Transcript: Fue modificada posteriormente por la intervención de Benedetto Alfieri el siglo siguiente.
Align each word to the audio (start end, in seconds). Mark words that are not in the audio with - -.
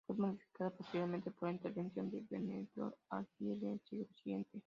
Fue 0.07 0.15
modificada 0.17 0.71
posteriormente 0.71 1.29
por 1.29 1.49
la 1.49 1.53
intervención 1.53 2.09
de 2.09 2.25
Benedetto 2.27 2.97
Alfieri 3.11 3.67
el 3.67 3.79
siglo 3.81 4.07
siguiente. 4.23 4.59